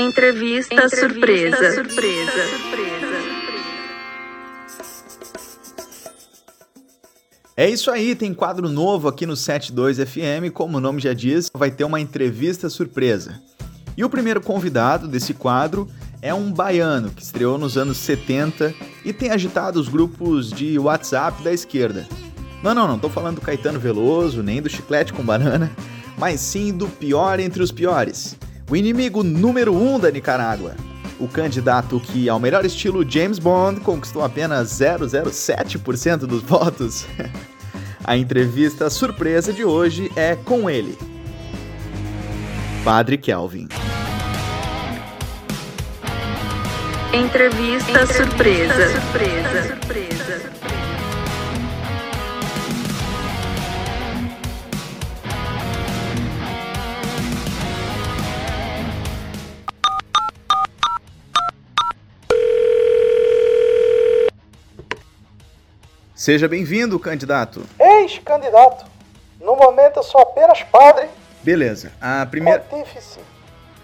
[0.00, 1.74] Entrevista, Entrevista surpresa.
[1.74, 2.60] surpresa.
[7.56, 11.50] É isso aí, tem quadro novo aqui no 72 FM, como o nome já diz,
[11.52, 13.38] vai ter uma entrevista surpresa.
[13.96, 15.86] E o primeiro convidado desse quadro
[16.22, 18.72] é um baiano que estreou nos anos 70
[19.04, 22.08] e tem agitado os grupos de WhatsApp da esquerda.
[22.62, 25.70] Não, não, não tô falando do Caetano Veloso, nem do Chiclete com Banana,
[26.16, 28.38] mas sim do pior entre os piores.
[28.70, 30.76] O inimigo número um da Nicarágua.
[31.18, 37.04] O candidato que, ao melhor estilo James Bond, conquistou apenas 007% dos votos.
[38.04, 40.96] A entrevista surpresa de hoje é com ele,
[42.82, 43.68] Padre Kelvin.
[47.12, 49.00] Entrevista, Entrevista surpresa.
[49.00, 49.68] surpresa.
[49.68, 50.59] surpresa.
[66.20, 67.64] Seja bem-vindo, candidato.
[67.80, 68.84] Ex-candidato.
[69.40, 71.08] No momento eu sou apenas padre.
[71.42, 71.92] Beleza.
[71.98, 72.60] A primeira.
[72.60, 73.20] Pontífice.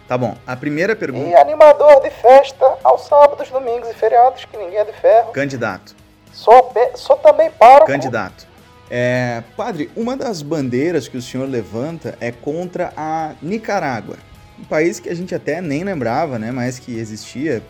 [0.06, 0.36] Tá bom.
[0.46, 1.30] A primeira pergunta.
[1.30, 5.32] E animador de festa aos sábados, domingos e feriados, que ninguém é de ferro.
[5.32, 5.96] Candidato.
[6.30, 7.86] Sou, sou também pároco.
[7.86, 8.46] Candidato.
[8.90, 14.18] É, padre, uma das bandeiras que o senhor levanta é contra a Nicarágua.
[14.58, 16.52] Um país que a gente até nem lembrava, né?
[16.52, 17.62] Mas que existia.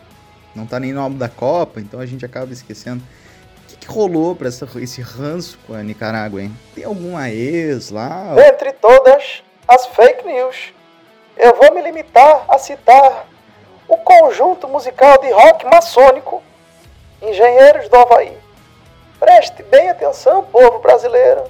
[0.57, 3.01] Não tá nem no álbum da Copa, então a gente acaba esquecendo
[3.75, 6.57] que rolou para esse ranço com a Nicarágua, hein?
[6.75, 8.35] Tem alguma ex lá?
[8.49, 10.73] Entre todas as fake news,
[11.37, 13.27] eu vou me limitar a citar
[13.89, 16.43] o conjunto musical de rock maçônico
[17.21, 18.37] Engenheiros do Havaí.
[19.19, 21.45] Preste bem atenção, povo brasileiro,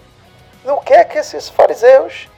[0.64, 2.28] no que é que esses fariseus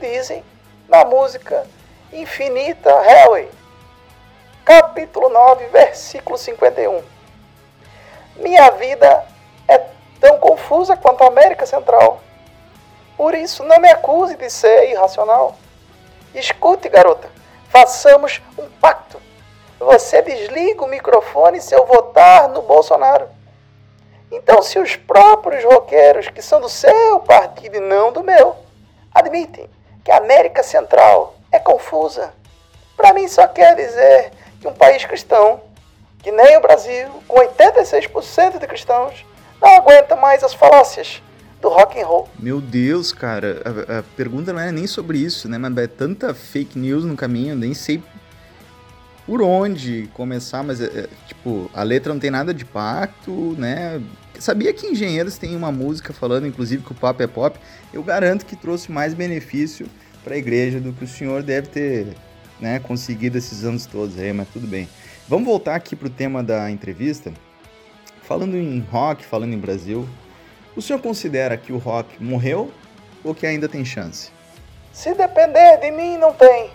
[0.00, 0.42] dizem
[0.88, 1.66] na música
[2.12, 3.50] Infinita Hellway,
[4.64, 7.17] capítulo 9, versículo 51.
[8.38, 9.24] Minha vida
[9.66, 9.78] é
[10.20, 12.20] tão confusa quanto a América Central.
[13.16, 15.56] Por isso, não me acuse de ser irracional.
[16.32, 17.28] Escute, garota,
[17.68, 19.20] façamos um pacto.
[19.80, 23.28] Você desliga o microfone se eu votar no Bolsonaro.
[24.30, 28.54] Então, se os próprios roqueiros, que são do seu partido e não do meu,
[29.12, 29.68] admitem
[30.04, 32.32] que a América Central é confusa,
[32.96, 35.60] para mim só quer dizer que um país cristão,
[36.28, 39.24] que nem o Brasil, com 86% de cristãos,
[39.62, 41.22] não aguenta mais as falácias
[41.58, 42.28] do rock and roll.
[42.38, 45.56] Meu Deus, cara, a, a, pergunta não é nem sobre isso, né?
[45.56, 48.02] Mas é tanta fake news no caminho, nem sei
[49.26, 53.98] por onde começar, mas é, é, tipo, a letra não tem nada de pacto, né?
[54.38, 57.58] Sabia que Engenheiros tem uma música falando, inclusive, que o papo é pop.
[57.90, 59.88] Eu garanto que trouxe mais benefício
[60.22, 62.08] para a igreja do que o senhor deve ter
[62.60, 64.86] né, conseguido esses anos todos aí, mas tudo bem.
[65.28, 67.34] Vamos voltar aqui pro tema da entrevista.
[68.22, 70.08] Falando em rock, falando em Brasil,
[70.74, 72.72] o senhor considera que o rock morreu
[73.22, 74.30] ou que ainda tem chance?
[74.90, 76.70] Se depender de mim, não tem.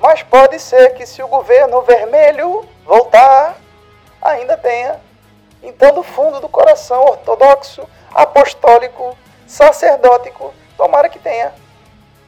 [0.00, 3.56] Mas pode ser que se o governo vermelho voltar,
[4.20, 4.98] ainda tenha.
[5.62, 9.16] Então, do fundo do coração ortodoxo, apostólico,
[9.46, 11.54] sacerdótico, tomara que tenha.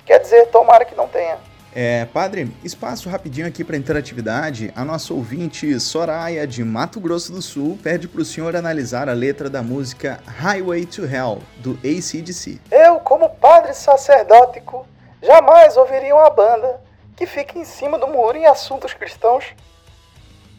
[0.07, 1.48] Quer dizer, tomara que não tenha.
[1.81, 4.73] É, padre, espaço rapidinho aqui para interatividade.
[4.75, 9.13] A nossa ouvinte Soraya, de Mato Grosso do Sul, pede para o senhor analisar a
[9.13, 12.61] letra da música Highway to Hell, do ACDC.
[12.69, 14.89] Eu, como padre sacerdótico,
[15.23, 16.81] jamais ouviria uma banda
[17.15, 19.45] que fica em cima do muro em assuntos cristãos.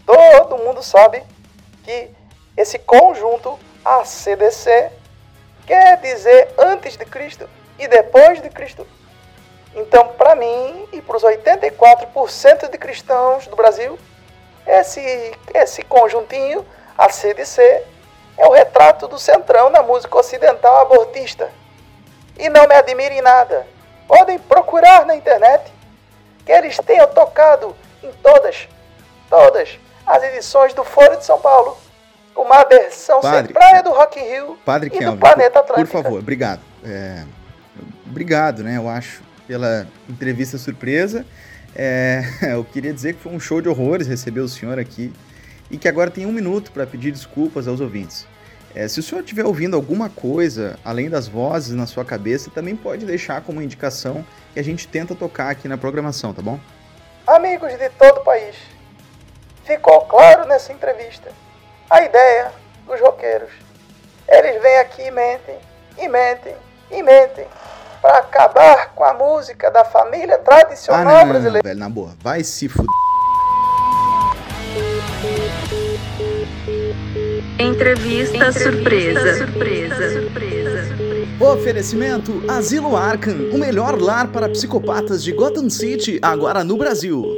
[0.06, 1.22] Todo mundo sabe
[1.84, 2.07] que
[2.56, 4.90] esse conjunto ACDC
[5.68, 7.46] quer dizer antes de Cristo
[7.78, 8.88] e depois de Cristo.
[9.75, 13.97] Então, para mim e para os 84% de cristãos do Brasil,
[14.66, 16.66] esse, esse conjuntinho,
[16.97, 17.84] a CDC,
[18.38, 21.50] é o retrato do centrão na música ocidental abortista.
[22.38, 23.68] E não me admirem nada.
[24.07, 25.72] Podem procurar na internet
[26.46, 28.68] que eles tenham tocado em todas,
[29.30, 31.77] todas as edições do Foro de São Paulo.
[32.36, 35.92] Uma versão Padre, sem praia do Rock in Rio Padre e Kelvin, do Planeta Atlântico.
[35.92, 36.62] Por favor, obrigado.
[36.86, 37.24] É,
[38.07, 38.77] obrigado, né?
[38.77, 41.25] Eu acho pela entrevista surpresa.
[41.75, 42.22] É,
[42.54, 45.12] eu queria dizer que foi um show de horrores receber o senhor aqui
[45.72, 48.28] e que agora tem um minuto para pedir desculpas aos ouvintes.
[48.75, 52.75] É, se o senhor estiver ouvindo alguma coisa além das vozes na sua cabeça, também
[52.75, 54.24] pode deixar como indicação
[54.54, 56.60] que a gente tenta tocar aqui na programação, tá bom?
[57.25, 58.56] Amigos de todo o país,
[59.66, 61.31] ficou claro nessa entrevista
[61.90, 62.52] a ideia
[62.86, 63.50] dos roqueiros.
[64.28, 65.57] Eles vêm aqui e mentem,
[65.98, 66.56] e mentem,
[66.92, 67.48] e mentem
[68.02, 71.60] para acabar com a música da família tradicional ah, não, não, brasileira.
[71.60, 72.86] Não, velho, na boa, vai se fuder.
[77.57, 79.38] Entrevista, Entrevista surpresa.
[79.38, 80.19] surpresa.
[80.19, 80.60] surpresa.
[81.40, 87.38] Oferecimento Asilo Arkham, o melhor lar para psicopatas de Gotham City, agora no Brasil.